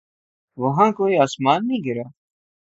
[0.57, 2.05] وہاں کوئی آسمان نہیں گرا۔